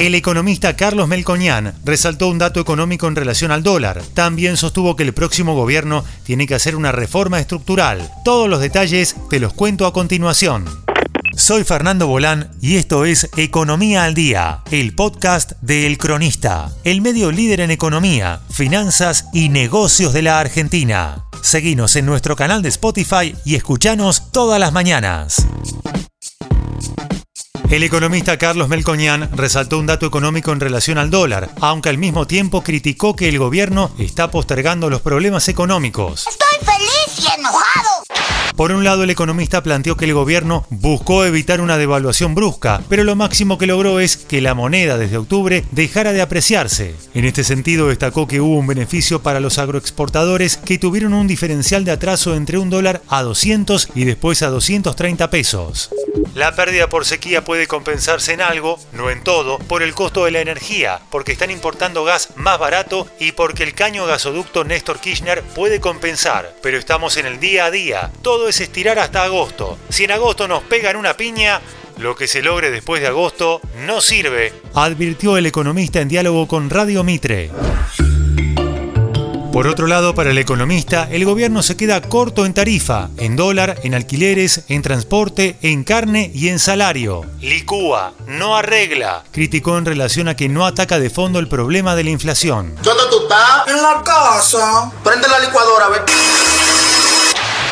[0.00, 4.00] El economista Carlos Melcoñán resaltó un dato económico en relación al dólar.
[4.14, 8.10] También sostuvo que el próximo gobierno tiene que hacer una reforma estructural.
[8.24, 10.64] Todos los detalles te los cuento a continuación.
[11.36, 17.02] Soy Fernando Bolán y esto es Economía al Día, el podcast de El Cronista, el
[17.02, 21.26] medio líder en economía, finanzas y negocios de la Argentina.
[21.42, 25.46] Seguinos en nuestro canal de Spotify y escuchanos todas las mañanas.
[27.68, 32.26] El economista Carlos Melcoñán resaltó un dato económico en relación al dólar, aunque al mismo
[32.26, 36.26] tiempo criticó que el gobierno está postergando los problemas económicos.
[36.26, 38.04] Estoy feliz y enojado.
[38.60, 43.04] Por un lado, el economista planteó que el gobierno buscó evitar una devaluación brusca, pero
[43.04, 46.94] lo máximo que logró es que la moneda desde octubre dejara de apreciarse.
[47.14, 51.86] En este sentido, destacó que hubo un beneficio para los agroexportadores que tuvieron un diferencial
[51.86, 55.88] de atraso entre un dólar a 200 y después a 230 pesos.
[56.34, 60.30] La pérdida por sequía puede compensarse en algo, no en todo, por el costo de
[60.30, 65.42] la energía, porque están importando gas más barato y porque el caño gasoducto Néstor Kirchner
[65.42, 66.54] puede compensar.
[66.62, 69.78] Pero estamos en el día a día, todo es estirar hasta agosto.
[69.88, 71.60] Si en agosto nos pegan una piña,
[71.98, 76.70] lo que se logre después de agosto no sirve, advirtió el economista en diálogo con
[76.70, 77.50] Radio Mitre.
[79.60, 83.78] Por otro lado, para el economista, el gobierno se queda corto en tarifa, en dólar,
[83.82, 87.26] en alquileres, en transporte, en carne y en salario.
[87.42, 92.04] Licúa, no arregla, criticó en relación a que no ataca de fondo el problema de
[92.04, 92.74] la inflación.
[92.82, 93.68] ¿Dónde tú estás?
[93.68, 94.90] En la casa.
[95.04, 96.49] Prende la licuadora, ve.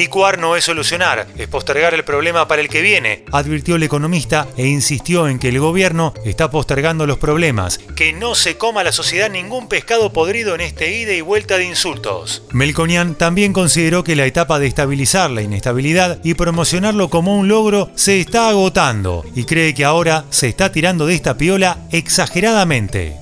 [0.00, 4.48] Licuar no es solucionar, es postergar el problema para el que viene, advirtió el economista
[4.56, 8.92] e insistió en que el gobierno está postergando los problemas, que no se coma la
[8.92, 12.44] sociedad ningún pescado podrido en este ida y vuelta de insultos.
[12.50, 17.90] Melconian también consideró que la etapa de estabilizar la inestabilidad y promocionarlo como un logro
[17.94, 23.18] se está agotando y cree que ahora se está tirando de esta piola exageradamente.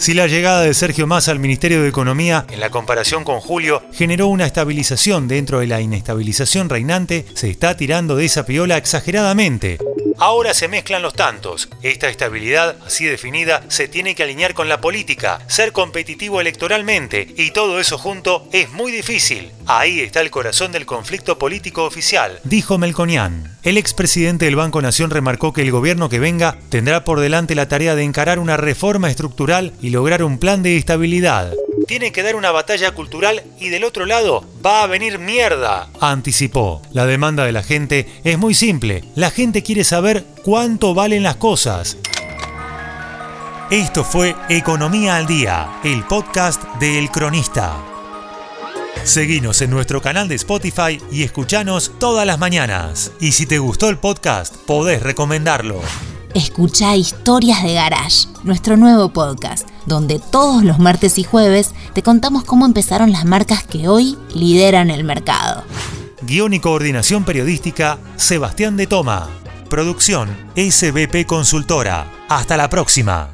[0.00, 3.82] Si la llegada de Sergio Massa al Ministerio de Economía, en la comparación con Julio,
[3.92, 9.76] generó una estabilización dentro de la inestabilización reinante, se está tirando de esa piola exageradamente.
[10.16, 11.68] Ahora se mezclan los tantos.
[11.82, 17.50] Esta estabilidad, así definida, se tiene que alinear con la política, ser competitivo electoralmente, y
[17.50, 19.50] todo eso junto es muy difícil.
[19.66, 23.58] Ahí está el corazón del conflicto político oficial, dijo Melconian.
[23.62, 27.68] El expresidente del Banco Nación remarcó que el gobierno que venga tendrá por delante la
[27.68, 31.52] tarea de encarar una reforma estructural lograr un plan de estabilidad.
[31.86, 36.82] Tiene que dar una batalla cultural y del otro lado va a venir mierda, anticipó.
[36.92, 39.04] La demanda de la gente es muy simple.
[39.14, 41.96] La gente quiere saber cuánto valen las cosas.
[43.70, 47.76] Esto fue Economía al Día, el podcast de El Cronista.
[49.04, 53.12] Seguinos en nuestro canal de Spotify y escuchanos todas las mañanas.
[53.20, 55.80] Y si te gustó el podcast, podés recomendarlo.
[56.34, 62.44] Escucha Historias de Garage, nuestro nuevo podcast, donde todos los martes y jueves te contamos
[62.44, 65.64] cómo empezaron las marcas que hoy lideran el mercado.
[66.22, 69.28] Guión y coordinación periodística, Sebastián de Toma.
[69.68, 72.06] Producción, SBP Consultora.
[72.28, 73.30] Hasta la próxima.